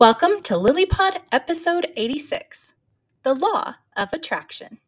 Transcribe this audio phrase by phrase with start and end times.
[0.00, 2.74] Welcome to LilyPod episode 86
[3.24, 4.78] The Law of Attraction.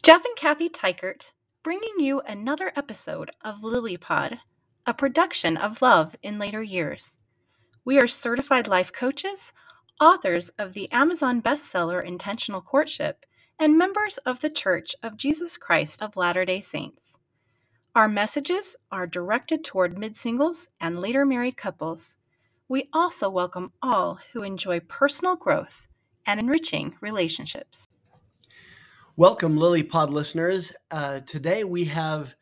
[0.00, 1.32] Jeff and Kathy Teichert
[1.64, 4.38] bringing you another episode of LilyPod,
[4.86, 7.14] a production of Love in Later Years.
[7.84, 9.52] We are certified life coaches,
[10.00, 13.26] authors of the Amazon bestseller Intentional Courtship,
[13.58, 17.18] and members of the Church of Jesus Christ of Latter day Saints.
[17.94, 22.16] Our messages are directed toward mid singles and later married couples.
[22.68, 25.88] We also welcome all who enjoy personal growth
[26.24, 27.88] and enriching relationships.
[29.16, 30.72] Welcome, LilyPod listeners.
[30.90, 32.34] Uh, today we have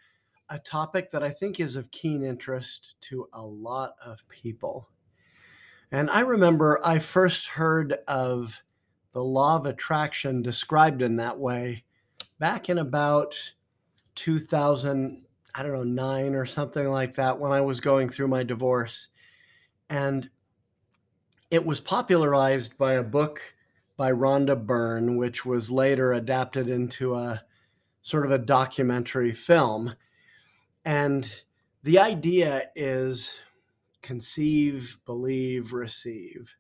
[0.51, 4.89] a topic that I think is of keen interest to a lot of people.
[5.91, 8.63] And I remember I first heard of
[9.13, 11.85] the law of attraction described in that way
[12.39, 13.53] back in about
[14.15, 18.43] 2000, I don't know, nine or something like that when I was going through my
[18.43, 19.09] divorce.
[19.89, 20.29] And
[21.51, 23.41] it was popularized by a book
[23.97, 27.43] by Rhonda Byrne, which was later adapted into a
[28.03, 29.95] sort of a documentary film.
[30.89, 31.43] And
[31.83, 33.37] the idea is
[34.01, 36.55] conceive, believe, receive.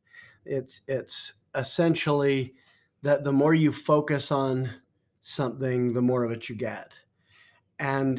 [0.44, 2.52] It's it's essentially
[3.00, 4.82] that the more you focus on
[5.22, 6.92] something, the more of it you get.
[7.78, 8.18] And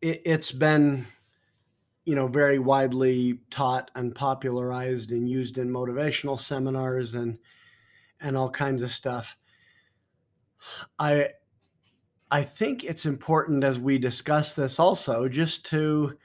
[0.00, 1.08] it, it's been
[2.06, 7.38] you know very widely taught and popularized and used in motivational seminars and
[8.18, 9.36] and all kinds of stuff.
[10.98, 11.32] I
[12.30, 16.16] I think it's important as we discuss this also just to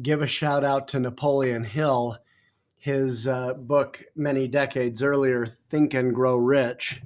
[0.00, 2.18] give a shout out to Napoleon Hill.
[2.76, 7.02] His uh, book many decades earlier, Think and Grow Rich,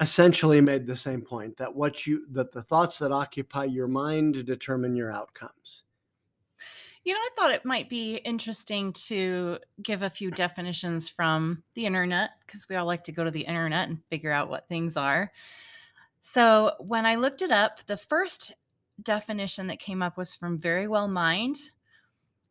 [0.00, 4.44] essentially made the same point that what you that the thoughts that occupy your mind
[4.46, 5.84] determine your outcomes.
[7.04, 11.86] You know, I thought it might be interesting to give a few definitions from the
[11.86, 14.98] internet because we all like to go to the internet and figure out what things
[14.98, 15.32] are.
[16.20, 18.52] So, when I looked it up, the first
[19.02, 21.56] definition that came up was from Verywell Mind,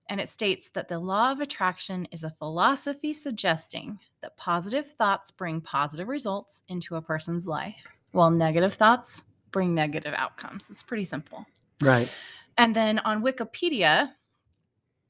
[0.10, 5.30] and it states that the law of attraction is a philosophy suggesting that positive thoughts
[5.30, 9.22] bring positive results into a person's life, while negative thoughts
[9.52, 10.70] bring negative outcomes.
[10.72, 11.46] It's pretty simple.
[11.80, 12.10] Right.
[12.58, 14.14] And then on Wikipedia,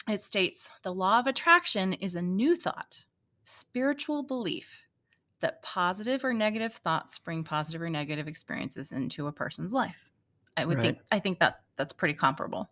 [0.08, 3.06] it states the law of attraction is a new thought,
[3.44, 4.84] spiritual belief
[5.42, 10.12] that positive or negative thoughts bring positive or negative experiences into a person's life.
[10.58, 10.84] I would right.
[10.84, 12.70] think I think that that's pretty comparable.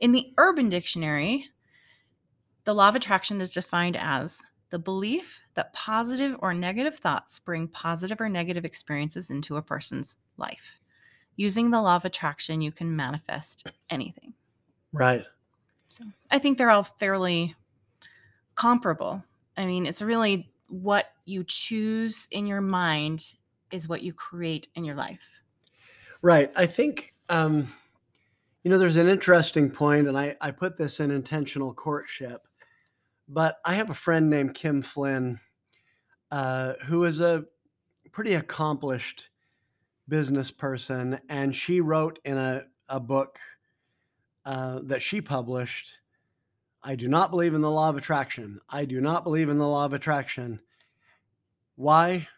[0.00, 1.46] In the Urban Dictionary,
[2.64, 7.68] the law of attraction is defined as the belief that positive or negative thoughts bring
[7.68, 10.78] positive or negative experiences into a person's life.
[11.36, 14.34] Using the law of attraction, you can manifest anything.
[14.92, 15.24] Right.
[15.86, 17.54] So I think they're all fairly
[18.54, 19.22] comparable.
[19.56, 23.34] I mean, it's really what you choose in your mind
[23.70, 25.40] is what you create in your life.
[26.22, 26.50] Right.
[26.56, 27.72] I think, um,
[28.64, 32.40] you know, there's an interesting point, and I, I put this in intentional courtship,
[33.28, 35.40] but I have a friend named Kim Flynn
[36.30, 37.44] uh, who is a
[38.10, 39.28] pretty accomplished
[40.08, 43.38] business person, and she wrote in a, a book
[44.46, 45.98] uh, that she published.
[46.84, 48.60] I do not believe in the law of attraction.
[48.68, 50.60] I do not believe in the law of attraction.
[51.76, 52.28] Why?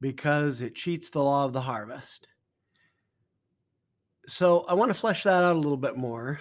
[0.00, 2.28] Because it cheats the law of the harvest.
[4.28, 6.40] So I want to flesh that out a little bit more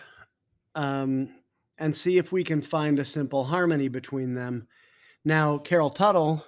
[0.75, 1.29] um,
[1.77, 4.67] and see if we can find a simple harmony between them.
[5.23, 6.45] Now, Carol Tuttle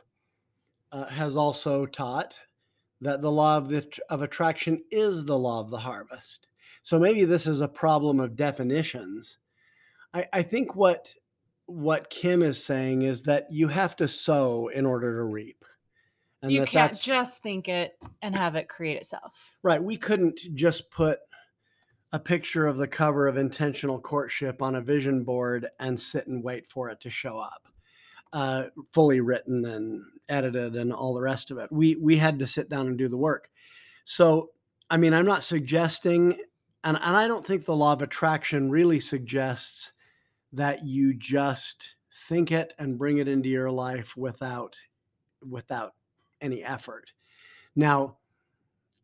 [0.91, 2.39] uh, has also taught
[3.01, 6.47] that the law of, the, of attraction is the law of the harvest.
[6.81, 9.37] So maybe this is a problem of definitions.
[10.13, 11.13] I, I think what
[11.65, 15.65] what Kim is saying is that you have to sow in order to reap.
[16.41, 19.53] And you can't just think it and have it create itself.
[19.63, 19.83] Right.
[19.83, 21.19] We couldn't just put
[22.13, 26.41] a picture of the cover of intentional courtship on a vision board and sit and
[26.41, 27.67] wait for it to show up
[28.31, 32.45] uh, fully written and edited and all the rest of it we we had to
[32.45, 33.49] sit down and do the work
[34.03, 34.49] so
[34.89, 36.37] i mean i'm not suggesting
[36.83, 39.91] and, and I don't think the law of attraction really suggests
[40.53, 41.95] that you just
[42.27, 44.77] think it and bring it into your life without
[45.47, 45.93] without
[46.41, 47.13] any effort.
[47.75, 48.17] Now,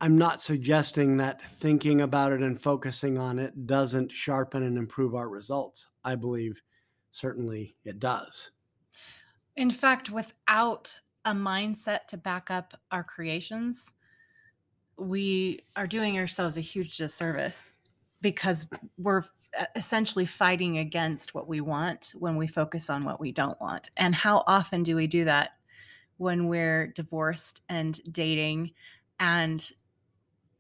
[0.02, 5.16] I'm not suggesting that thinking about it and focusing on it doesn't sharpen and improve
[5.16, 5.88] our results.
[6.04, 6.62] I believe
[7.12, 8.52] certainly it does.
[9.56, 13.94] In fact, without a mindset to back up our creations,
[14.98, 17.74] we are doing ourselves a huge disservice
[18.22, 18.68] because
[18.98, 19.24] we're
[19.76, 23.92] essentially fighting against what we want when we focus on what we don't want.
[23.98, 25.52] And how often do we do that
[26.18, 28.72] when we're divorced and dating
[29.20, 29.72] and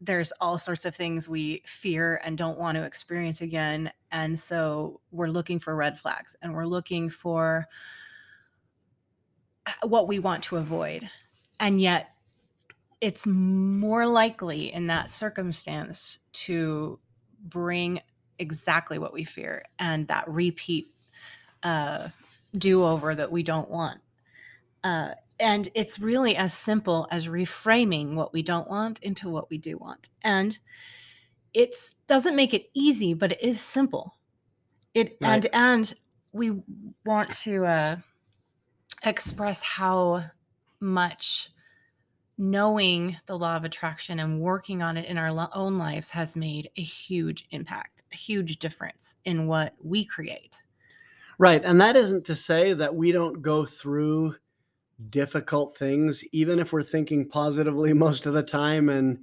[0.01, 3.91] there's all sorts of things we fear and don't want to experience again.
[4.11, 7.65] And so we're looking for red flags and we're looking for
[9.65, 11.09] uh, what we want to avoid.
[11.59, 12.09] And yet,
[12.99, 16.99] it's more likely in that circumstance to
[17.39, 18.01] bring
[18.39, 20.87] exactly what we fear and that repeat
[21.63, 22.09] uh,
[22.55, 23.99] do over that we don't want.
[24.83, 29.57] Uh, and it's really as simple as reframing what we don't want into what we
[29.57, 30.09] do want.
[30.21, 30.57] And
[31.53, 31.75] it
[32.07, 34.15] doesn't make it easy, but it is simple.
[34.93, 35.45] It right.
[35.45, 35.93] and and
[36.31, 36.61] we
[37.05, 37.97] want to uh,
[39.03, 40.25] express how
[40.79, 41.49] much
[42.37, 46.69] knowing the law of attraction and working on it in our own lives has made
[46.75, 50.63] a huge impact, huge difference in what we create.
[51.37, 51.63] Right.
[51.63, 54.35] And that isn't to say that we don't go through
[55.09, 59.19] difficult things, even if we're thinking positively most of the time and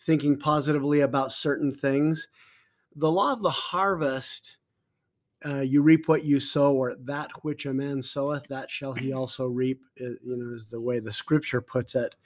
[0.00, 2.28] thinking positively about certain things.
[2.96, 4.58] The law of the harvest,
[5.44, 9.12] uh, you reap what you sow, or that which a man soweth, that shall he
[9.12, 12.16] also reap, uh, you know, is the way the scripture puts it.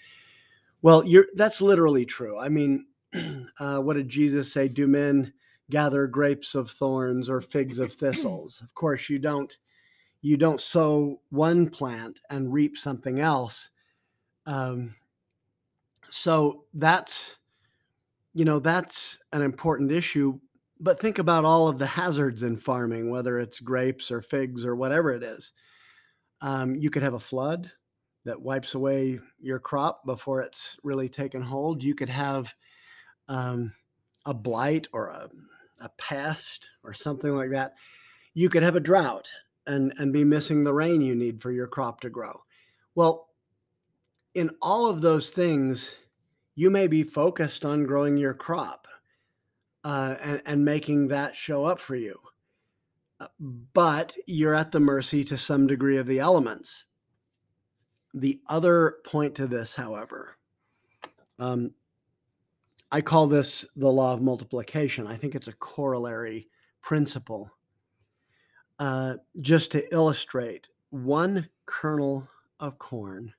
[0.82, 2.38] Well, you're, that's literally true.
[2.38, 2.86] I mean,
[3.58, 4.68] uh, what did Jesus say?
[4.68, 5.32] Do men
[5.70, 8.60] gather grapes of thorns or figs of thistles?
[8.62, 9.56] Of course, you don't
[10.22, 13.70] you don't sow one plant and reap something else.
[14.46, 14.96] Um,
[16.08, 17.36] so that's,
[18.34, 20.40] you know, that's an important issue.
[20.80, 24.74] But think about all of the hazards in farming, whether it's grapes or figs or
[24.74, 25.52] whatever it is.
[26.40, 27.70] Um, you could have a flood
[28.24, 31.82] that wipes away your crop before it's really taken hold.
[31.82, 32.52] You could have
[33.28, 33.72] um,
[34.24, 35.30] a blight or a,
[35.80, 37.74] a pest or something like that.
[38.34, 39.28] You could have a drought
[39.66, 42.42] and and be missing the rain you need for your crop to grow.
[42.94, 43.28] Well,
[44.34, 45.96] in all of those things,
[46.54, 48.86] you may be focused on growing your crop
[49.84, 52.18] uh, and, and making that show up for you.
[53.20, 53.28] Uh,
[53.72, 56.84] but you're at the mercy to some degree of the elements.
[58.12, 60.36] The other point to this, however,
[61.38, 61.72] um,
[62.92, 65.06] I call this the law of multiplication.
[65.06, 66.48] I think it's a corollary
[66.82, 67.50] principle
[68.78, 72.28] uh, just to illustrate, one kernel
[72.60, 73.32] of corn,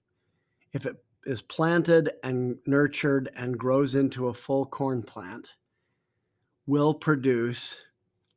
[0.74, 5.50] if it is planted and nurtured and grows into a full corn plant,
[6.66, 7.82] will produce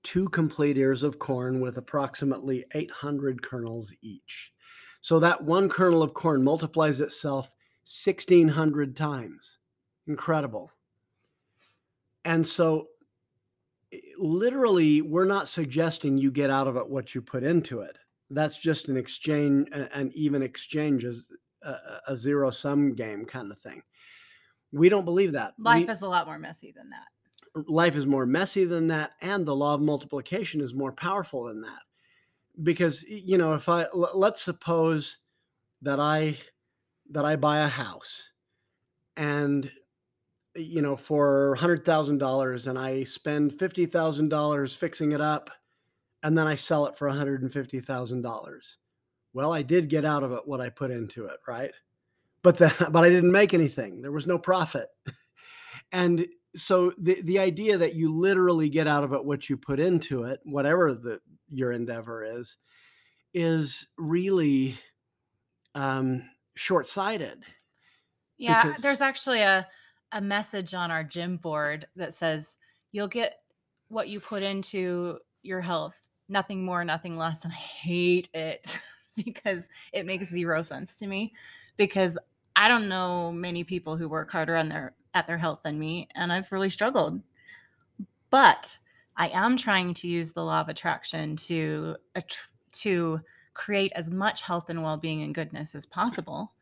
[0.02, 4.52] two complete ears of corn with approximately 800 kernels each.
[5.00, 7.54] So that one kernel of corn multiplies itself
[7.84, 9.58] 1600 times.
[10.06, 10.70] Incredible.
[12.24, 12.88] And so
[14.18, 17.96] literally we're not suggesting you get out of it what you put into it.
[18.30, 21.28] That's just an exchange an even exchange is
[21.62, 21.74] a,
[22.08, 23.82] a zero sum game kind of thing.
[24.72, 25.54] We don't believe that.
[25.58, 27.66] Life we, is a lot more messy than that.
[27.68, 31.60] Life is more messy than that and the law of multiplication is more powerful than
[31.62, 31.82] that.
[32.62, 35.18] Because you know if i let's suppose
[35.82, 36.36] that i
[37.10, 38.30] that i buy a house
[39.16, 39.70] and
[40.54, 45.50] you know, for $100,000 and I spend $50,000 fixing it up
[46.22, 48.74] and then I sell it for $150,000.
[49.32, 51.70] Well, I did get out of it what I put into it, right?
[52.42, 54.02] But the, but I didn't make anything.
[54.02, 54.88] There was no profit.
[55.92, 56.26] and
[56.56, 60.24] so the the idea that you literally get out of it what you put into
[60.24, 62.56] it, whatever the your endeavor is,
[63.32, 64.76] is really
[65.76, 67.44] um, short-sighted.
[68.36, 69.66] Yeah, because, there's actually a
[70.12, 72.56] a message on our gym board that says
[72.92, 73.40] you'll get
[73.88, 78.78] what you put into your health nothing more nothing less and i hate it
[79.24, 81.32] because it makes zero sense to me
[81.76, 82.18] because
[82.56, 86.08] i don't know many people who work harder on their at their health than me
[86.14, 87.20] and i've really struggled.
[88.30, 88.78] But
[89.16, 91.96] i am trying to use the law of attraction to
[92.72, 93.20] to
[93.54, 96.52] create as much health and well-being and goodness as possible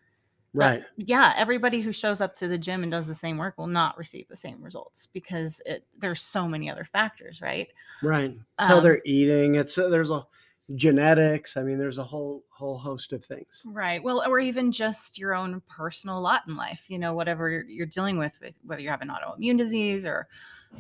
[0.55, 0.83] Right.
[0.97, 3.67] But yeah, everybody who shows up to the gym and does the same work will
[3.67, 7.69] not receive the same results because it there's so many other factors, right?
[8.03, 8.31] Right.
[8.31, 9.57] It's um, how they're eating.
[9.57, 10.27] It's uh, there's a
[10.75, 11.57] genetics.
[11.57, 13.63] I mean, there's a whole whole host of things.
[13.67, 14.03] Right.
[14.03, 16.85] Well, or even just your own personal lot in life.
[16.89, 20.29] You know, whatever you're, you're dealing with, with, whether you have an autoimmune disease or,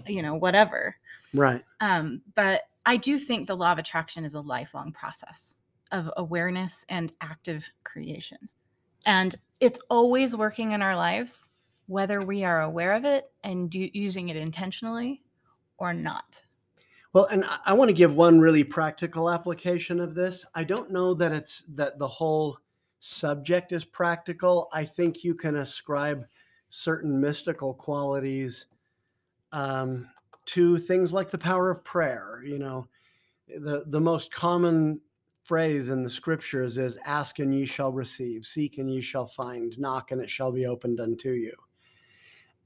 [0.07, 0.97] you know, whatever.
[1.35, 1.63] Right.
[1.81, 5.57] Um, but I do think the law of attraction is a lifelong process
[5.93, 8.49] of awareness and active creation,
[9.09, 11.49] and it's always working in our lives,
[11.87, 15.23] whether we are aware of it and do, using it intentionally
[15.79, 16.43] or not.
[17.15, 20.45] Well, and I, I want to give one really practical application of this.
[20.55, 22.59] I don't know that it's that the whole
[23.01, 24.69] subject is practical.
[24.75, 26.27] I think you can ascribe
[26.69, 28.67] certain mystical qualities
[29.53, 30.07] um,
[30.45, 32.43] to things like the power of prayer.
[32.45, 32.89] You know,
[33.49, 35.01] the the most common
[35.49, 39.77] phrase in the scriptures is ask and ye shall receive seek and ye shall find
[39.79, 41.53] knock and it shall be opened unto you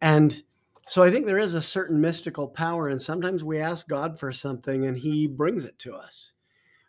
[0.03, 0.43] and
[0.89, 4.33] so I think there is a certain mystical power, and sometimes we ask God for
[4.33, 6.33] something and He brings it to us,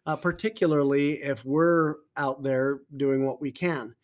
[0.06, 3.96] uh, particularly if we're out there doing what we can.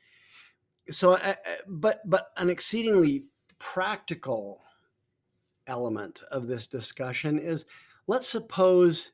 [0.92, 3.26] So, I, but but an exceedingly
[3.58, 4.62] practical
[5.68, 7.66] element of this discussion is
[8.08, 9.12] let's suppose.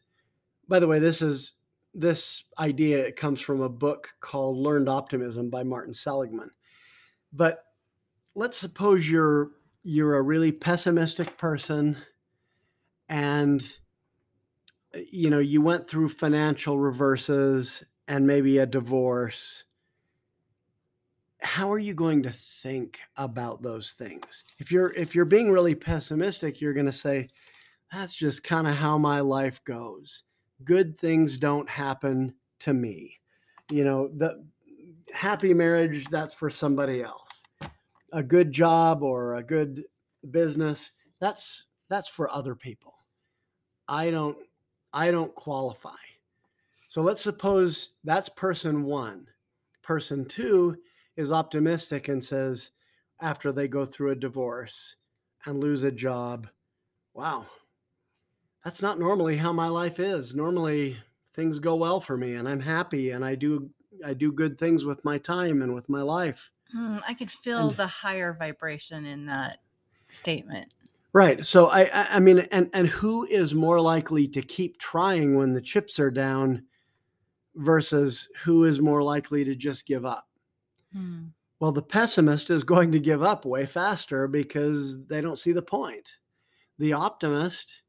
[0.68, 1.54] By the way, this is
[1.96, 6.52] this idea comes from a book called Learned Optimism by Martin Seligman.
[7.32, 7.64] But
[8.36, 9.52] let's suppose you're
[9.84, 11.96] you're a really pessimistic person
[13.08, 13.78] and
[14.94, 19.64] uh, you know you went through financial reverses and maybe a divorce.
[21.42, 24.44] How are you going to think about those things?
[24.60, 27.30] If you're if you're being really pessimistic you're going to say
[27.92, 30.24] that's just kind of how my life goes
[30.64, 33.20] good things don't happen to me.
[33.72, 34.46] You know the
[35.14, 37.44] happy marriage that's for somebody else.
[38.14, 39.84] A good job or a good
[40.32, 42.94] business that's that's for other people.
[43.88, 44.38] I don't
[44.94, 45.96] i don't qualify.
[46.88, 49.28] So let's suppose that's person 1
[49.84, 50.76] person 2
[51.18, 52.72] is optimistic and says
[53.22, 54.96] after they go through a divorce
[55.46, 56.48] and lose a job
[57.14, 57.46] wow
[58.66, 60.98] that's not normally how my life is normally
[61.34, 63.70] things go well for me and i'm happy and i do
[64.06, 67.70] i do good things with my time and with my life Mm, I could feel
[67.70, 69.60] and, the higher vibration in that
[70.10, 70.74] statement.
[71.14, 71.46] Right.
[71.46, 75.62] So I, I mean, and and who is more likely to keep trying when the
[75.62, 76.64] chips are down,
[77.56, 80.28] versus who is more likely to just give up?
[80.92, 81.28] Hmm.
[81.60, 85.62] Well, the pessimist is going to give up way faster because they don't see the
[85.62, 86.18] point.
[86.80, 87.84] The optimist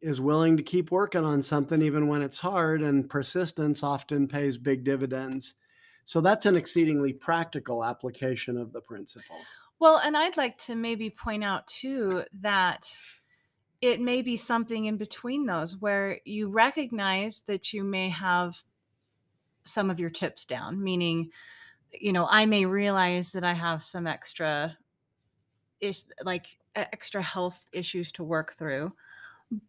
[0.00, 4.58] is willing to keep working on something even when it's hard, and persistence often pays
[4.58, 5.54] big dividends.
[6.04, 9.36] So that's an exceedingly practical application of the principle.
[9.78, 12.86] Well, and I'd like to maybe point out too that
[13.80, 18.62] it may be something in between those where you recognize that you may have
[19.64, 21.30] some of your chips down, meaning,
[21.90, 24.76] you know, I may realize that I have some extra
[25.80, 28.92] is like extra health issues to work through,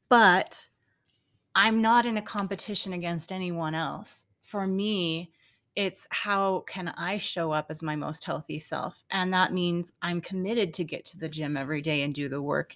[0.09, 0.67] but
[1.55, 4.25] I'm not in a competition against anyone else.
[4.43, 5.31] For me,
[5.75, 9.03] it's how can I show up as my most healthy self?
[9.11, 12.41] And that means I'm committed to get to the gym every day and do the
[12.41, 12.75] work.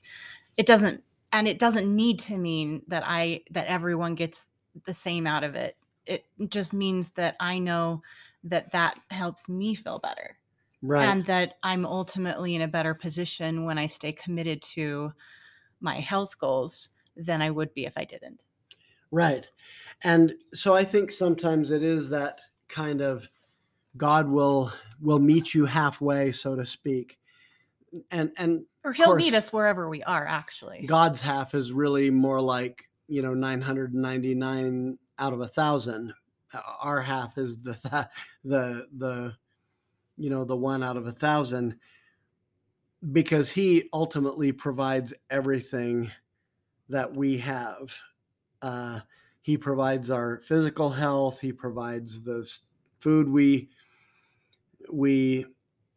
[0.57, 4.45] It doesn't and it doesn't need to mean that I that everyone gets
[4.85, 5.77] the same out of it.
[6.05, 8.03] It just means that I know
[8.43, 10.37] that that helps me feel better.
[10.81, 11.05] Right.
[11.05, 15.13] And that I'm ultimately in a better position when I stay committed to
[15.81, 18.43] my health goals than I would be if I didn't.
[19.11, 19.47] Right.
[20.03, 23.29] And so I think sometimes it is that kind of
[23.97, 24.71] God will
[25.01, 27.19] will meet you halfway, so to speak.
[28.09, 30.85] And and or he'll course, meet us wherever we are actually.
[30.85, 36.13] God's half is really more like, you know, 999 out of a thousand.
[36.81, 38.07] Our half is the
[38.43, 39.33] the the
[40.17, 41.77] you know, the one out of a thousand
[43.11, 46.11] because he ultimately provides everything
[46.89, 47.93] that we have.
[48.61, 48.99] Uh,
[49.41, 51.39] he provides our physical health.
[51.39, 52.47] He provides the
[52.99, 53.69] food we
[54.91, 55.45] we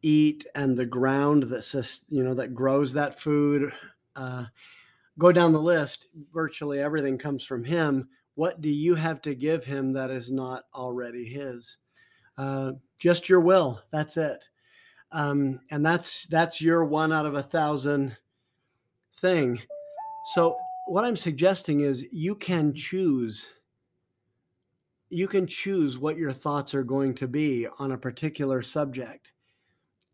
[0.02, 3.72] eat and the ground that you know that grows that food.
[4.16, 4.46] Uh,
[5.18, 6.08] go down the list.
[6.32, 8.08] Virtually everything comes from him.
[8.34, 11.78] What do you have to give him that is not already his?
[12.36, 13.80] Uh, just your will.
[13.92, 14.48] That's it.
[15.14, 18.16] Um, and that's that's your one out of a thousand
[19.20, 19.60] thing.
[20.34, 20.56] So
[20.86, 23.48] what I'm suggesting is you can choose
[25.10, 29.32] you can choose what your thoughts are going to be on a particular subject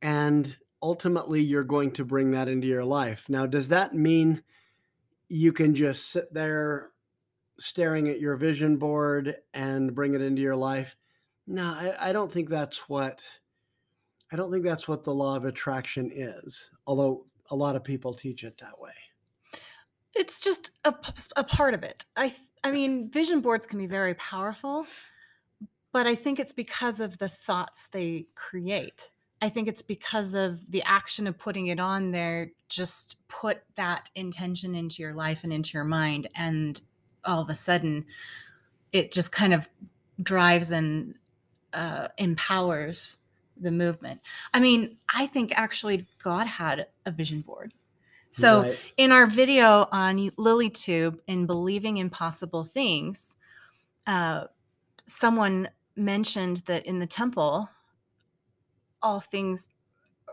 [0.03, 3.25] and ultimately you're going to bring that into your life.
[3.29, 4.43] Now, does that mean
[5.31, 6.91] you can just sit there
[7.61, 10.97] staring at your vision board and bring it into your life.
[11.47, 13.23] No, I, I don't think that's what
[14.33, 16.71] I don't think that's what the law of attraction is.
[16.87, 18.93] Although a lot of people teach it that way.
[20.15, 20.95] It's just a,
[21.37, 22.05] a part of it.
[22.17, 22.33] I
[22.63, 24.87] I mean, vision boards can be very powerful,
[25.93, 29.11] but I think it's because of the thoughts they create.
[29.43, 34.11] I think it's because of the action of putting it on there, just put that
[34.15, 36.29] intention into your life and into your mind.
[36.35, 36.81] And
[37.25, 38.05] all of a sudden,
[38.93, 39.71] it just kind of
[40.23, 41.15] drives and
[41.73, 43.17] uh, empowers
[43.61, 44.21] the movement.
[44.55, 47.73] I mean, I think actually God had a vision board.
[48.31, 48.79] So right.
[48.97, 53.37] in our video on LilyTube in believing impossible things,
[54.07, 54.45] uh,
[55.07, 57.69] someone mentioned that in the temple,
[59.03, 59.69] all things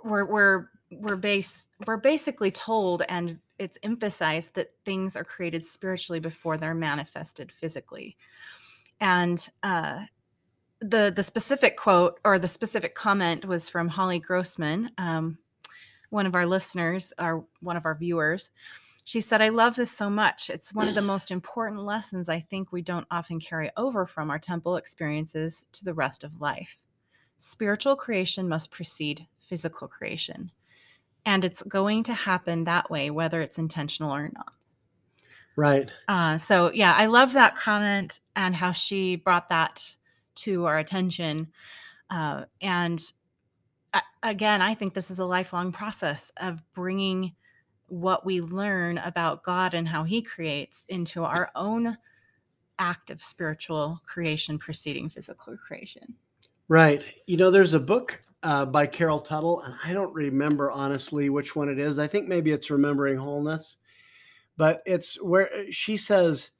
[0.04, 6.20] were were were base we're basically told and it's emphasized that things are created spiritually
[6.20, 8.16] before they're manifested physically.
[9.00, 10.04] And uh,
[10.80, 15.38] the the specific quote or the specific comment was from Holly Grossman, um,
[16.10, 18.50] one of our listeners, or one of our viewers.
[19.04, 20.50] She said, I love this so much.
[20.50, 24.30] It's one of the most important lessons I think we don't often carry over from
[24.30, 26.78] our temple experiences to the rest of life.
[27.38, 30.52] Spiritual creation must precede physical creation.
[31.26, 34.52] And it's going to happen that way, whether it's intentional or not.
[35.56, 35.90] Right.
[36.10, 39.96] Uh, so, yeah, I love that comment and how she brought that
[40.38, 41.48] to our attention.
[42.10, 43.02] Uh, and
[44.24, 47.34] again, I think this is a lifelong process of bringing
[47.88, 51.98] what we learn about God and how He creates into our own
[52.80, 56.16] act of spiritual creation preceding physical creation.
[56.68, 57.06] Right.
[57.26, 61.56] You know, there's a book uh, by Carol Tuttle, and I don't remember honestly which
[61.56, 61.98] one it is.
[61.98, 63.78] I think maybe it's Remembering Wholeness,
[64.58, 66.52] but it's where uh, she says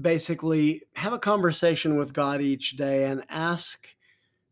[0.00, 3.88] basically have a conversation with God each day and ask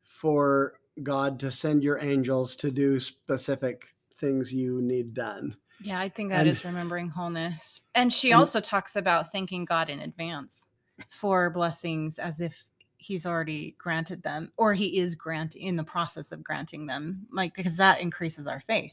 [0.03, 5.57] for God to send your angels to do specific things you need done.
[5.81, 7.83] Yeah, I think that and, is remembering wholeness.
[7.95, 10.67] And she and, also talks about thanking God in advance
[11.09, 12.65] for blessings as if
[12.97, 17.55] he's already granted them or he is grant in the process of granting them like
[17.55, 18.93] because that increases our faith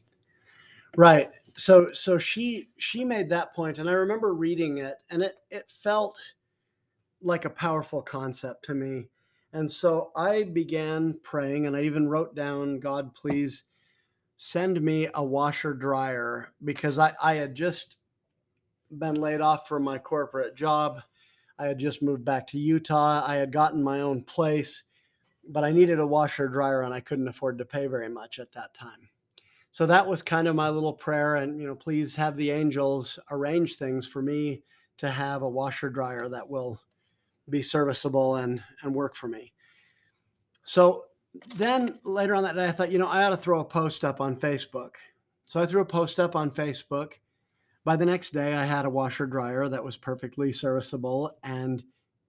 [0.96, 5.38] right so so she she made that point and i remember reading it and it
[5.50, 6.18] it felt
[7.22, 9.10] like a powerful concept to me
[9.54, 13.64] and so i began praying and i even wrote down god please
[14.38, 17.98] send me a washer dryer because I, I had just
[18.92, 21.02] been laid off from my corporate job.
[21.58, 23.24] I had just moved back to Utah.
[23.26, 24.84] I had gotten my own place,
[25.48, 28.52] but I needed a washer dryer and I couldn't afford to pay very much at
[28.54, 29.10] that time.
[29.72, 31.36] So that was kind of my little prayer.
[31.36, 34.64] And, you know, please have the angels arrange things for me
[34.98, 36.80] to have a washer dryer that will
[37.50, 39.54] be serviceable and, and work for me.
[40.64, 41.06] So
[41.56, 44.04] then later on that day, I thought, you know, I ought to throw a post
[44.04, 44.92] up on Facebook.
[45.46, 47.14] So I threw a post up on Facebook.
[47.84, 51.38] By the next day, I had a washer dryer that was perfectly serviceable.
[51.44, 51.84] And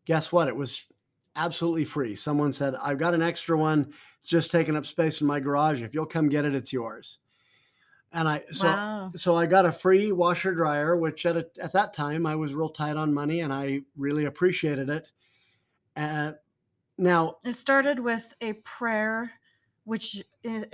[0.04, 0.48] guess what?
[0.48, 0.86] It was
[1.34, 2.14] absolutely free.
[2.14, 3.92] Someone said, I've got an extra one.
[4.20, 5.82] It's just taking up space in my garage.
[5.82, 7.18] If you'll come get it, it's yours.
[8.16, 9.12] And I so wow.
[9.14, 12.54] so I got a free washer dryer, which at a, at that time I was
[12.54, 15.12] real tight on money, and I really appreciated it.
[15.94, 16.32] Uh,
[16.96, 19.32] now, it started with a prayer,
[19.84, 20.66] which in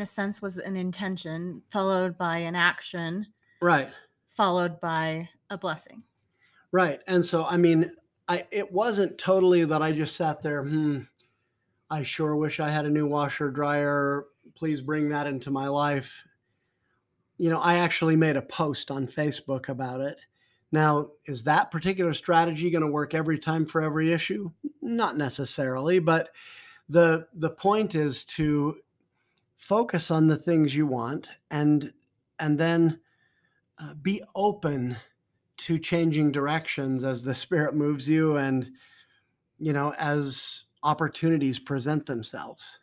[0.00, 3.26] a sense was an intention, followed by an action.
[3.60, 3.90] Right.
[4.32, 6.02] Followed by a blessing.
[6.72, 7.00] Right.
[7.06, 7.92] And so, I mean,
[8.26, 11.00] I it wasn't totally that I just sat there, hmm,
[11.90, 14.24] I sure wish I had a new washer dryer.
[14.54, 16.24] Please bring that into my life.
[17.38, 20.26] You know, I actually made a post on Facebook about it.
[20.72, 24.50] Now, is that particular strategy going to work every time for every issue?
[24.82, 26.30] Not necessarily, but
[26.88, 28.76] the the point is to
[29.56, 31.92] focus on the things you want and
[32.38, 33.00] and then
[33.78, 34.96] uh, be open
[35.56, 38.70] to changing directions as the spirit moves you and
[39.58, 42.78] you know as opportunities present themselves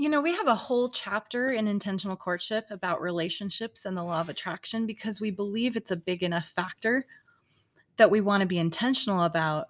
[0.00, 4.22] you know, we have a whole chapter in intentional courtship about relationships and the law
[4.22, 7.04] of attraction because we believe it's a big enough factor
[7.98, 9.66] that we want to be intentional about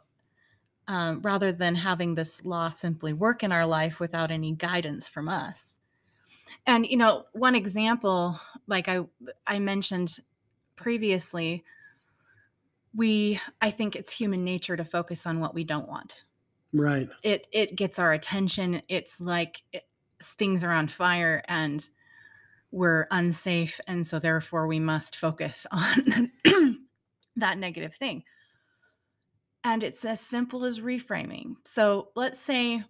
[0.87, 5.29] um, rather than having this law simply work in our life without any guidance from
[5.29, 5.81] us.
[6.65, 8.39] And you know, one example,
[8.69, 9.01] like I
[9.49, 10.21] I mentioned
[10.77, 11.65] previously,
[12.95, 16.23] we I think it's human nature to focus on what we don't want.
[16.73, 17.09] Right.
[17.25, 18.83] It it gets our attention.
[18.89, 19.87] It's like it,
[20.23, 21.89] things are on fire and
[22.73, 26.31] we're unsafe, and so therefore we must focus on
[27.37, 28.23] that negative thing.
[29.65, 31.57] And it's as simple as reframing.
[31.65, 32.85] So let's say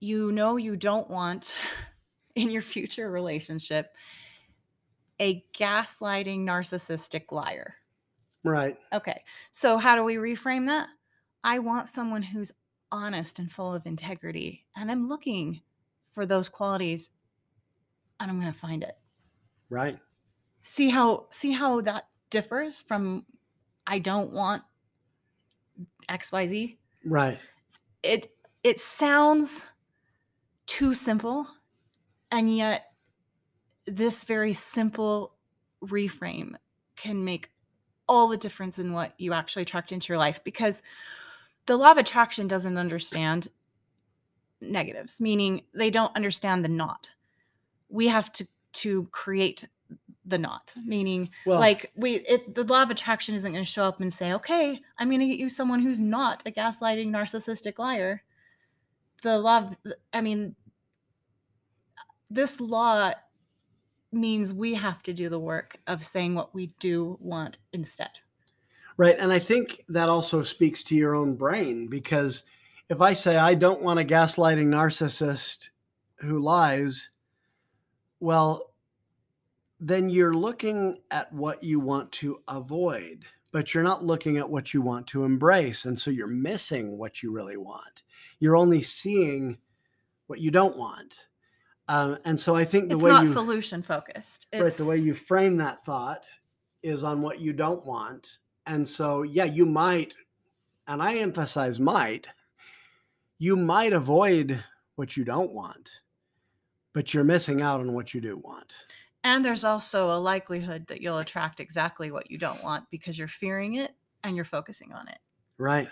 [0.00, 1.60] you know you don't want
[2.34, 3.94] in your future relationship
[5.20, 7.76] a gaslighting narcissistic liar.
[8.42, 8.76] Right.
[8.92, 9.22] Okay.
[9.50, 10.88] So how do we reframe that?
[11.42, 12.52] I want someone who's
[12.90, 14.66] honest and full of integrity.
[14.76, 15.62] And I'm looking
[16.14, 17.10] for those qualities
[18.20, 18.96] and I'm going to find it.
[19.68, 19.98] Right.
[20.62, 23.26] See how see how that differs from
[23.86, 24.62] I don't want
[26.08, 26.76] XYZ?
[27.04, 27.38] Right.
[28.02, 29.66] It it sounds
[30.66, 31.46] too simple
[32.30, 32.86] and yet
[33.86, 35.34] this very simple
[35.82, 36.54] reframe
[36.96, 37.50] can make
[38.08, 40.82] all the difference in what you actually attract into your life because
[41.66, 43.48] the law of attraction doesn't understand
[44.70, 47.10] negatives meaning they don't understand the not
[47.88, 49.66] we have to to create
[50.26, 53.84] the not meaning Well, like we it the law of attraction isn't going to show
[53.84, 57.78] up and say okay i'm going to get you someone who's not a gaslighting narcissistic
[57.78, 58.22] liar
[59.22, 59.76] the law of
[60.12, 60.54] i mean
[62.30, 63.12] this law
[64.12, 68.20] means we have to do the work of saying what we do want instead
[68.96, 69.16] Right.
[69.18, 72.44] And I think that also speaks to your own brain because
[72.88, 75.70] if I say I don't want a gaslighting narcissist
[76.16, 77.10] who lies,
[78.20, 78.72] well,
[79.80, 84.72] then you're looking at what you want to avoid, but you're not looking at what
[84.72, 85.84] you want to embrace.
[85.84, 88.02] And so you're missing what you really want.
[88.38, 89.58] You're only seeing
[90.26, 91.18] what you don't want.
[91.88, 94.86] Um, and so I think the it's way not you solution focused right it's the
[94.86, 96.26] way you frame that thought
[96.82, 100.14] is on what you don't want and so yeah you might
[100.86, 102.26] and i emphasize might
[103.44, 104.62] you might avoid
[104.96, 105.90] what you don't want
[106.94, 108.72] but you're missing out on what you do want.
[109.24, 113.28] And there's also a likelihood that you'll attract exactly what you don't want because you're
[113.28, 115.18] fearing it and you're focusing on it.
[115.58, 115.88] Right.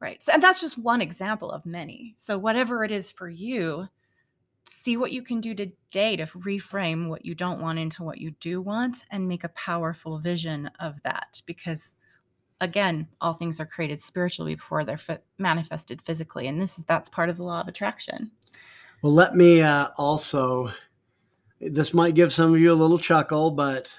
[0.00, 0.22] Right.
[0.24, 2.14] So, and that's just one example of many.
[2.16, 3.88] So whatever it is for you
[4.64, 8.30] see what you can do today to reframe what you don't want into what you
[8.40, 11.96] do want and make a powerful vision of that because
[12.60, 15.00] again all things are created spiritually before they're
[15.38, 18.30] manifested physically and this is that's part of the law of attraction
[19.02, 20.70] well let me uh, also
[21.60, 23.98] this might give some of you a little chuckle but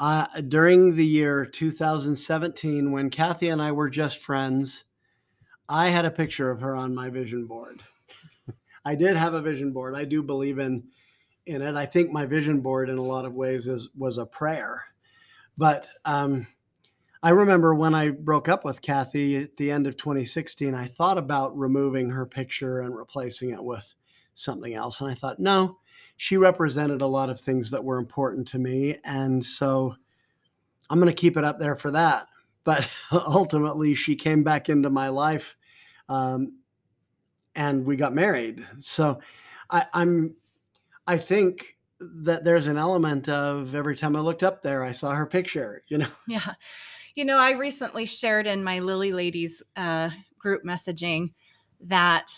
[0.00, 4.84] uh, during the year 2017 when kathy and i were just friends
[5.68, 7.82] i had a picture of her on my vision board
[8.88, 9.94] I did have a vision board.
[9.94, 10.84] I do believe in
[11.44, 11.74] in it.
[11.74, 14.82] I think my vision board in a lot of ways is was a prayer.
[15.58, 16.46] But um,
[17.22, 21.18] I remember when I broke up with Kathy at the end of 2016, I thought
[21.18, 23.94] about removing her picture and replacing it with
[24.34, 25.00] something else.
[25.00, 25.78] And I thought, no,
[26.16, 28.98] she represented a lot of things that were important to me.
[29.04, 29.96] And so
[30.88, 32.26] I'm going to keep it up there for that.
[32.62, 35.56] But ultimately, she came back into my life
[36.08, 36.58] um,
[37.56, 38.64] and we got married.
[38.78, 39.18] So
[39.70, 40.36] I, I'm,
[41.06, 45.12] I think that there's an element of every time I looked up there, I saw
[45.14, 46.10] her picture, you know?
[46.28, 46.54] Yeah.
[47.18, 51.32] You know, I recently shared in my Lily Ladies uh, group messaging
[51.80, 52.30] that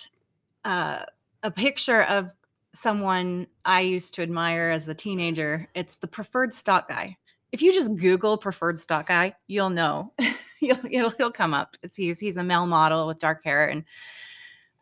[0.65, 1.05] uh,
[1.43, 2.31] a picture of
[2.73, 5.69] someone I used to admire as a teenager.
[5.75, 7.19] It's the preferred stock guy.
[7.53, 10.15] If you just Google preferred stock guy, you'll know.
[10.61, 11.77] he'll, he'll, he'll come up.
[11.83, 13.85] It's, he's he's a male model with dark hair and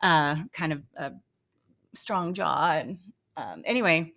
[0.01, 1.11] uh, kind of a
[1.93, 2.71] strong jaw.
[2.71, 2.99] And
[3.35, 4.13] um, anyway,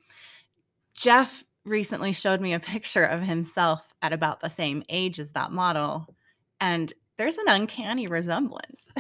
[0.95, 5.53] Jeff recently showed me a picture of himself at about the same age as that
[5.53, 6.15] model.
[6.61, 8.85] And there's an uncanny resemblance.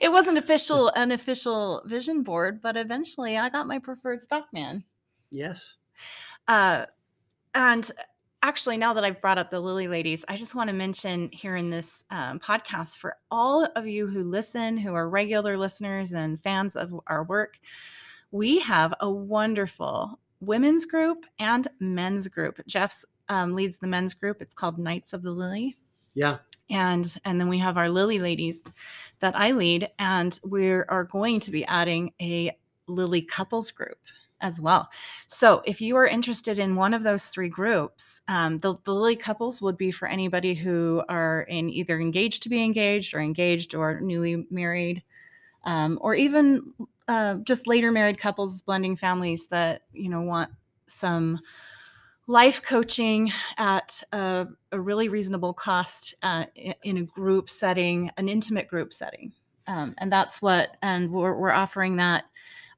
[0.00, 4.84] it wasn't official, an official vision board, but eventually I got my preferred stock man.
[5.30, 5.76] yes.
[6.46, 6.86] Uh,
[7.54, 7.90] and
[8.42, 11.56] actually, now that I've brought up the Lily ladies, I just want to mention here
[11.56, 16.40] in this um, podcast for all of you who listen, who are regular listeners and
[16.40, 17.56] fans of our work,
[18.30, 22.60] we have a wonderful women's group and men's group.
[22.66, 24.40] Jeff's um, leads the men's group.
[24.40, 25.76] It's called Knights of the Lily
[26.14, 26.38] Yeah.
[26.70, 28.62] and and then we have our lily ladies
[29.20, 33.98] that i lead and we are going to be adding a lily couples group
[34.40, 34.88] as well
[35.26, 39.16] so if you are interested in one of those three groups um, the, the lily
[39.16, 43.74] couples would be for anybody who are in either engaged to be engaged or engaged
[43.74, 45.02] or newly married
[45.64, 46.72] um, or even
[47.10, 50.50] uh, just later married couples blending families that you know want
[50.86, 51.40] some
[52.30, 56.44] life coaching at a, a really reasonable cost uh,
[56.84, 59.32] in a group setting, an intimate group setting.
[59.66, 62.24] Um, and that's what, and we're, we're offering that.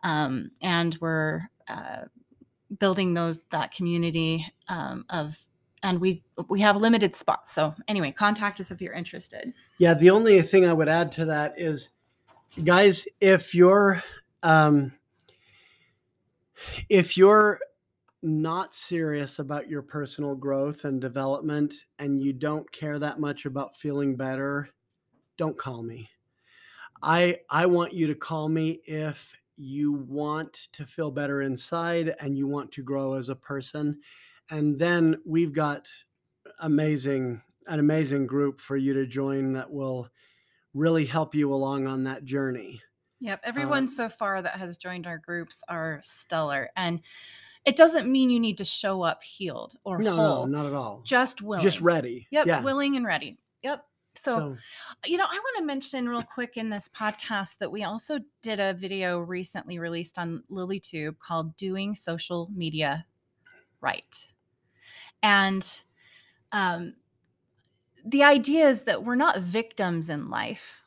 [0.02, 2.04] Um, and we're uh,
[2.78, 5.38] building those, that community um, of
[5.84, 7.52] and we we have limited spots.
[7.52, 9.52] So anyway, contact us if you're interested.
[9.78, 11.90] Yeah, the only thing I would add to that is,
[12.62, 14.02] guys, if you're
[14.42, 14.92] um,
[16.88, 17.60] if you're
[18.22, 23.76] not serious about your personal growth and development and you don't care that much about
[23.76, 24.68] feeling better,
[25.36, 26.08] don't call me.
[27.02, 32.38] I I want you to call me if you want to feel better inside and
[32.38, 34.00] you want to grow as a person.
[34.50, 35.88] And then we've got
[36.60, 40.08] amazing an amazing group for you to join that will
[40.74, 42.80] really help you along on that journey.
[43.22, 47.00] Yep, everyone uh, so far that has joined our groups are stellar and
[47.64, 50.46] it doesn't mean you need to show up healed or no, whole.
[50.46, 51.02] No, not at all.
[51.04, 51.62] Just willing.
[51.62, 52.26] Just ready.
[52.32, 52.62] Yep, yeah.
[52.62, 53.38] willing and ready.
[53.62, 53.84] Yep.
[54.14, 54.56] So, so,
[55.06, 58.58] you know, I want to mention real quick in this podcast that we also did
[58.60, 63.06] a video recently released on LilyTube called Doing Social Media
[63.82, 64.32] Right.
[65.22, 65.82] And
[66.52, 66.94] um,
[68.04, 70.81] the idea is that we're not victims in life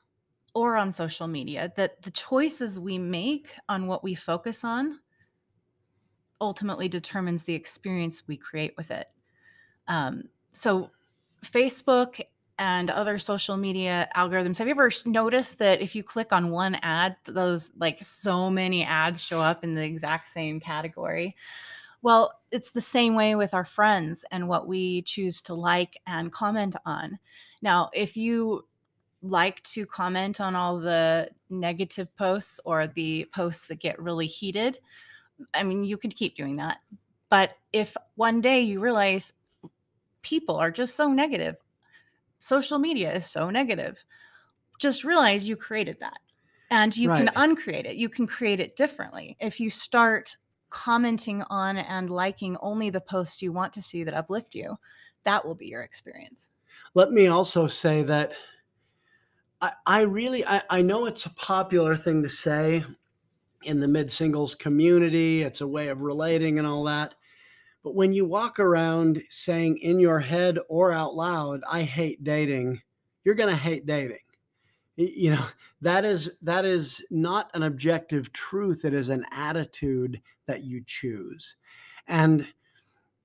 [0.56, 5.00] or on social media, that the choices we make on what we focus on
[6.42, 9.08] ultimately determines the experience we create with it.
[9.88, 10.90] Um, so,
[11.44, 12.22] Facebook
[12.58, 16.76] and other social media algorithms, have you ever noticed that if you click on one
[16.82, 21.36] ad, those like so many ads show up in the exact same category?
[22.02, 26.32] Well, it's the same way with our friends and what we choose to like and
[26.32, 27.20] comment on.
[27.62, 28.66] Now, if you
[29.30, 34.78] like to comment on all the negative posts or the posts that get really heated,
[35.54, 36.80] I mean, you could keep doing that.
[37.30, 39.34] But if one day you realize
[40.22, 41.58] people are just so negative,
[42.40, 44.04] social media is so negative,
[44.80, 46.20] just realize you created that
[46.72, 47.18] and you right.
[47.18, 47.96] can uncreate it.
[47.96, 49.38] You can create it differently.
[49.40, 50.36] If you start
[50.70, 54.78] commenting on and liking only the posts you want to see that uplift you,
[55.24, 56.52] that will be your experience.
[56.94, 58.34] Let me also say that
[59.62, 62.84] I, really I, I know it's a popular thing to say
[63.64, 65.42] in the mid singles community.
[65.42, 67.16] It's a way of relating and all that.
[67.84, 72.82] But when you walk around saying in your head or out loud, I hate dating,
[73.24, 74.18] you're going to hate dating.
[74.96, 75.46] You know,
[75.82, 81.58] that is that is not an objective truth, it is an attitude that you choose.
[82.08, 82.48] And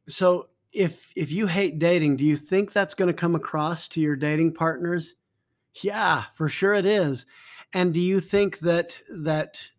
[0.08, 4.00] so if if you hate dating, do you think that's going to come across to
[4.00, 5.14] your dating partners?
[5.82, 7.26] Yeah, for sure it is.
[7.72, 9.70] And do you think that that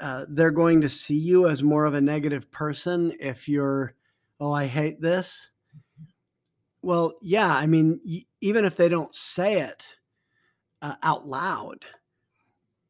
[0.00, 3.94] uh, they're going to see you as more of a negative person if you're,
[4.40, 5.50] oh, I hate this.
[6.82, 9.86] Well, yeah, I mean, y- even if they don't say it
[10.80, 11.84] uh, out loud,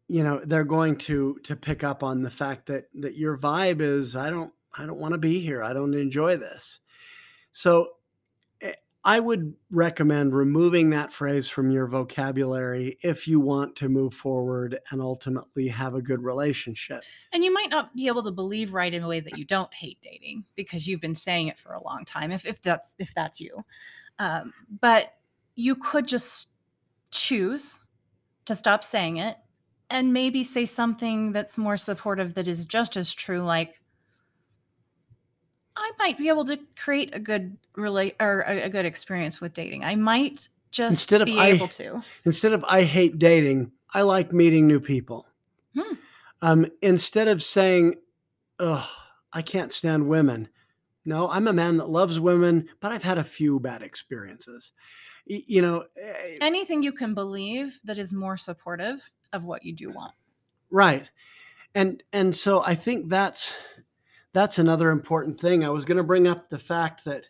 [0.07, 3.81] you know, they're going to to pick up on the fact that that your vibe
[3.81, 5.63] is, I don't, I don't want to be here.
[5.63, 6.79] I don't enjoy this.
[7.53, 7.89] So
[9.03, 14.79] I would recommend removing that phrase from your vocabulary if you want to move forward
[14.91, 17.03] and ultimately have a good relationship.
[17.33, 19.73] And you might not be able to believe right in a way that you don't
[19.73, 22.31] hate dating because you've been saying it for a long time.
[22.31, 23.65] If if that's if that's you,
[24.19, 25.15] um, but
[25.55, 26.51] you could just
[27.11, 27.81] choose
[28.45, 29.37] to stop saying it
[29.89, 33.80] and maybe say something that's more supportive that is just as true, like
[35.81, 39.55] I might be able to create a good relate or a, a good experience with
[39.55, 39.85] dating.
[39.85, 42.03] I might just instead of be I, able to.
[42.25, 45.27] Instead of I hate dating, I like meeting new people.
[45.75, 45.95] Hmm.
[46.43, 47.97] Um, instead of saying,
[48.59, 48.89] "Oh,
[49.33, 50.49] I can't stand women,"
[51.05, 54.73] no, I'm a man that loves women, but I've had a few bad experiences.
[55.29, 59.73] Y- you know, eh, anything you can believe that is more supportive of what you
[59.73, 60.15] do want.
[60.71, 61.11] Right,
[61.75, 63.57] and and so I think that's
[64.33, 65.65] that's another important thing.
[65.65, 67.29] I was going to bring up the fact that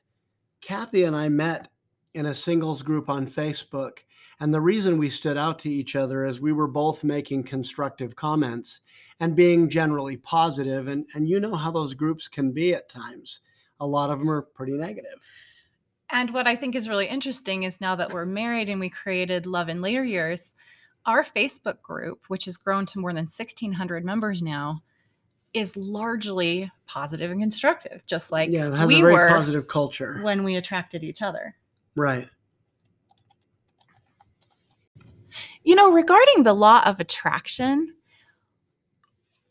[0.61, 1.69] Kathy and I met
[2.15, 3.99] in a singles group on Facebook.
[4.41, 8.17] And the reason we stood out to each other is we were both making constructive
[8.17, 8.81] comments
[9.21, 10.89] and being generally positive.
[10.89, 13.41] And, and you know how those groups can be at times.
[13.81, 15.21] A lot of them are pretty negative.
[16.11, 19.47] And what I think is really interesting is now that we're married and we created
[19.47, 20.57] Love in Later Years,
[21.07, 24.83] our Facebook group, which has grown to more than 1,600 members now,
[25.53, 31.03] is largely positive and constructive, just like yeah, we were positive culture when we attracted
[31.03, 31.55] each other.
[31.97, 32.29] Right.
[35.63, 37.95] You know, regarding the law of attraction,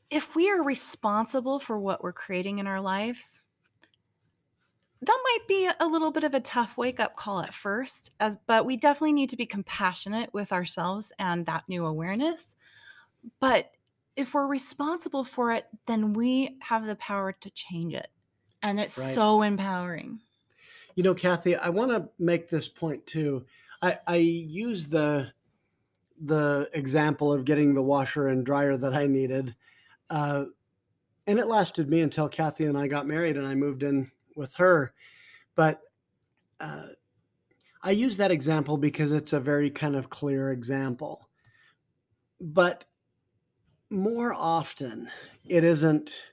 [0.09, 3.41] if we are responsible for what we're creating in our lives,
[5.01, 8.37] that might be a little bit of a tough wake up call at first as
[8.47, 12.57] but we definitely need to be compassionate with ourselves and that new awareness
[13.39, 13.71] but
[14.19, 18.09] if we're responsible for it, then we have the power to change it.
[18.61, 19.13] And it's right.
[19.13, 20.19] so empowering.
[20.95, 23.45] You know, Kathy, I want to make this point too.
[23.81, 25.31] I, I use the
[26.21, 29.55] the example of getting the washer and dryer that I needed,
[30.09, 30.45] uh,
[31.25, 34.53] and it lasted me until Kathy and I got married and I moved in with
[34.55, 34.93] her.
[35.55, 35.79] But
[36.59, 36.87] uh,
[37.81, 41.29] I use that example because it's a very kind of clear example.
[42.41, 42.83] But
[43.89, 45.09] more often,
[45.47, 46.23] it isn't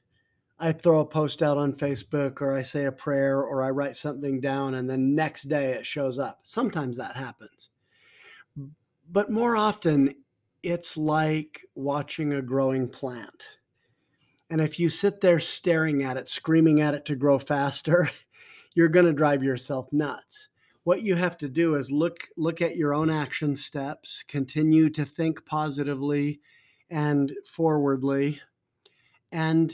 [0.59, 3.97] I throw a post out on Facebook or I say a prayer or I write
[3.97, 6.41] something down and then next day it shows up.
[6.45, 7.69] Sometimes that happens.
[9.11, 10.15] But more often,
[10.63, 13.59] it's like watching a growing plant.
[14.49, 18.11] And if you sit there staring at it, screaming at it to grow faster,
[18.75, 20.49] you're going to drive yourself nuts.
[20.85, 25.05] What you have to do is look look at your own action steps, continue to
[25.05, 26.41] think positively
[26.91, 28.41] and forwardly
[29.33, 29.73] and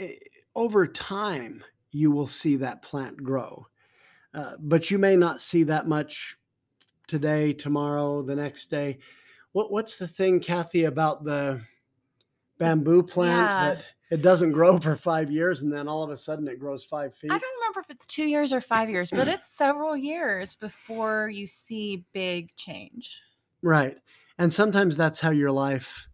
[0.00, 0.14] Eh,
[0.56, 3.66] over time, you will see that plant grow.
[4.34, 6.36] Uh, but you may not see that much
[7.06, 8.98] today, tomorrow, the next day.
[9.52, 11.60] What, what's the thing, Kathy, about the
[12.58, 13.68] bamboo plant yeah.
[13.68, 16.84] that it doesn't grow for five years and then all of a sudden it grows
[16.84, 17.30] five feet?
[17.30, 21.28] I don't remember if it's two years or five years, but it's several years before
[21.28, 23.20] you see big change.
[23.62, 23.98] Right.
[24.38, 26.09] And sometimes that's how your life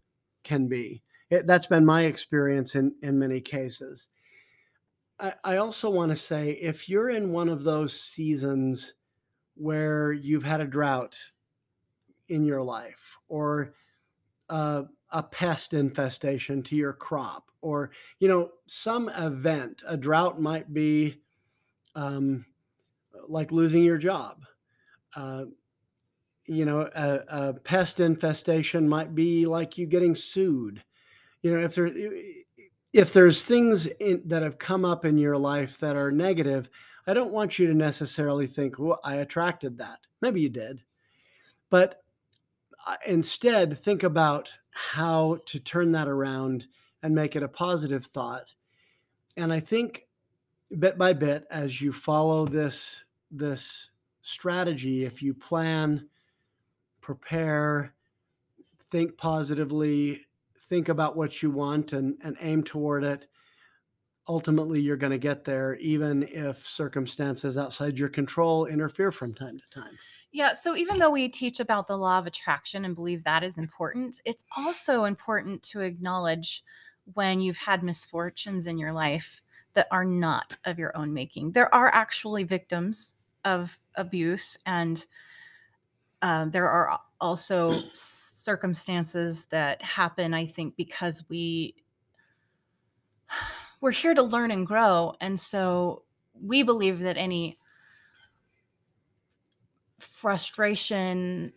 [0.47, 1.03] can be.
[1.29, 4.07] It, that's been my experience in, in many cases.
[5.19, 8.93] I, I also want to say if you're in one of those seasons
[9.55, 11.17] where you've had a drought
[12.29, 13.73] in your life or
[14.49, 20.73] uh, a pest infestation to your crop or you know some event a drought might
[20.73, 21.21] be
[21.95, 22.45] um,
[23.27, 24.43] like losing your job
[25.15, 25.45] uh,
[26.47, 30.83] you know a, a, pest infestation might be like you getting sued.
[31.41, 31.91] You know if there
[32.93, 36.69] if there's things in, that have come up in your life that are negative
[37.05, 39.99] i don't want you to necessarily think well i attracted that.
[40.21, 40.81] Maybe you did.
[41.69, 42.01] But
[42.87, 46.67] uh, instead think about how to turn that around
[47.03, 48.55] and make it a positive thought.
[49.35, 50.07] And i think
[50.79, 53.89] bit by bit as you follow this this
[54.21, 56.07] strategy if you plan
[57.07, 57.93] prepare
[58.89, 60.19] think positively
[60.63, 63.27] think about what you want and, and aim toward it,
[64.27, 69.57] ultimately you're going to get there, even if circumstances outside your control interfere from time
[69.57, 69.97] to time.
[70.33, 70.51] Yeah.
[70.51, 74.19] So even though we teach about the law of attraction and believe that is important,
[74.25, 76.61] it's also important to acknowledge
[77.13, 79.41] when you've had misfortunes in your life
[79.75, 81.53] that are not of your own making.
[81.53, 83.13] There are actually victims
[83.45, 85.05] of abuse, and
[86.27, 91.73] uh, there are also circumstances that happen i think because we
[93.81, 97.57] we're here to learn and grow and so we believe that any
[99.99, 101.53] frustration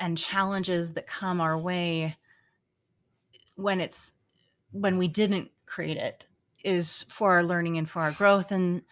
[0.00, 2.16] and challenges that come our way
[3.54, 4.14] when it's
[4.72, 6.26] when we didn't create it
[6.64, 8.82] is for our learning and for our growth and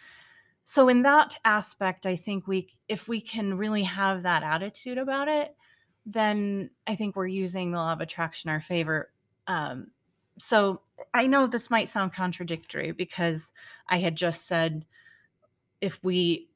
[0.70, 5.28] so in that aspect i think we if we can really have that attitude about
[5.28, 5.54] it
[6.10, 9.10] then I think we're using the law of attraction our favor.
[9.46, 9.88] Um,
[10.38, 10.80] so
[11.12, 13.52] I know this might sound contradictory because
[13.88, 14.86] I had just said
[15.82, 16.48] if we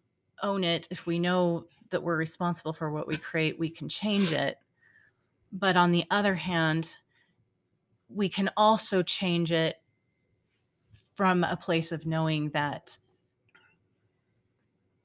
[0.42, 4.32] own it, if we know that we're responsible for what we create, we can change
[4.32, 4.56] it.
[5.52, 6.96] But on the other hand,
[8.08, 9.76] we can also change it
[11.14, 12.96] from a place of knowing that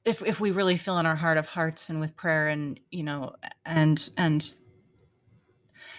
[0.04, 3.02] if if we really feel in our heart of hearts and with prayer and you
[3.02, 3.34] know
[3.64, 4.54] and and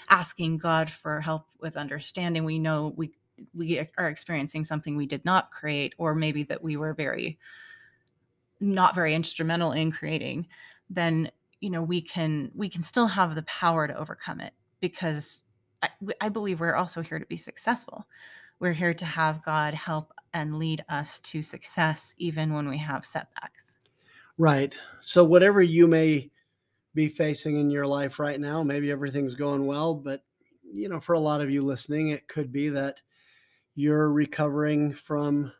[0.10, 3.12] asking God for help with understanding, we know we
[3.54, 7.40] we are experiencing something we did not create, or maybe that we were very
[8.60, 10.48] not very instrumental in creating,
[10.90, 11.32] then
[11.62, 15.44] you know we can we can still have the power to overcome it because
[15.82, 15.90] I,
[16.22, 18.06] I believe we're also here to be successful.
[18.60, 23.06] We're here to have God help and lead us to success even when we have
[23.06, 23.69] setbacks.
[24.40, 24.74] Right.
[25.02, 26.32] So whatever you may
[26.96, 30.24] be facing in your life right now, maybe everything's going well, but
[30.64, 33.02] you know, for a lot of you listening, it could be that
[33.76, 35.52] you're recovering from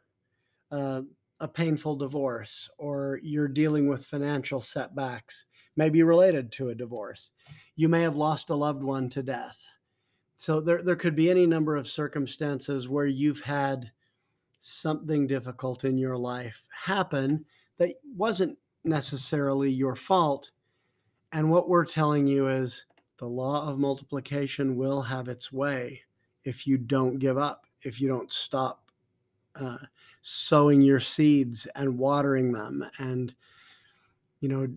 [0.72, 1.02] uh,
[1.42, 5.44] a painful divorce or you're dealing with financial setbacks,
[5.76, 7.32] maybe related to a divorce.
[7.76, 9.60] You may have lost a loved one to death.
[10.38, 13.92] So there, there could be any number of circumstances where you've had
[14.58, 17.44] something difficult in your life happen
[17.78, 20.52] that wasn't necessarily your fault.
[21.32, 22.86] And what we're telling you is
[23.18, 26.02] the law of multiplication will have its way
[26.44, 28.90] if you don't give up, if you don't stop
[29.56, 29.78] uh,
[30.22, 33.34] sowing your seeds and watering them and
[34.40, 34.68] you know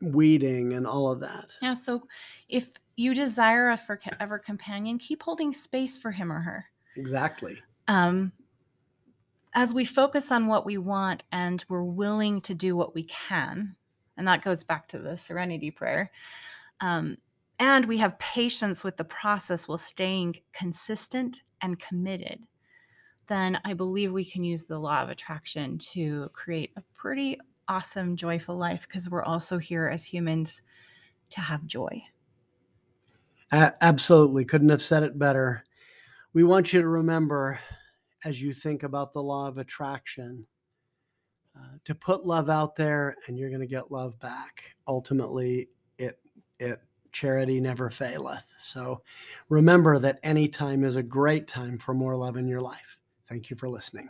[0.00, 1.74] weeding and all of that Yeah.
[1.74, 2.06] So
[2.48, 6.66] if you desire a forever companion, keep holding space for him or her.
[6.96, 8.32] exactly Um,
[9.54, 13.76] as we focus on what we want and we're willing to do what we can,
[14.16, 16.10] and that goes back to the serenity prayer.
[16.80, 17.18] Um,
[17.60, 22.44] and we have patience with the process while staying consistent and committed,
[23.26, 28.16] then I believe we can use the law of attraction to create a pretty awesome,
[28.16, 30.62] joyful life because we're also here as humans
[31.30, 32.04] to have joy.
[33.50, 35.64] A- absolutely couldn't have said it better
[36.32, 37.58] we want you to remember
[38.24, 40.46] as you think about the law of attraction
[41.56, 46.18] uh, to put love out there and you're going to get love back ultimately it
[46.58, 49.00] it charity never faileth so
[49.48, 52.98] remember that any time is a great time for more love in your life
[53.28, 54.08] thank you for listening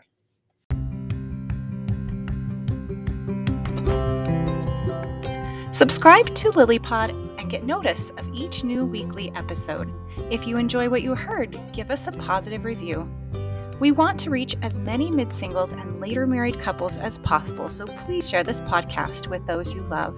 [5.79, 9.89] Subscribe to LilyPod and get notice of each new weekly episode.
[10.29, 13.09] If you enjoy what you heard, give us a positive review.
[13.81, 17.87] We want to reach as many mid singles and later married couples as possible, so
[17.87, 20.17] please share this podcast with those you love.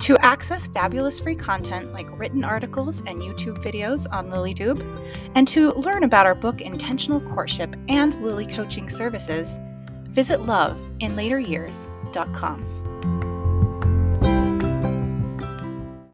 [0.00, 4.80] To access fabulous free content like written articles and YouTube videos on LilyTube,
[5.34, 9.58] and to learn about our book Intentional Courtship and Lily Coaching Services,
[10.08, 12.75] visit loveinlateryears.com.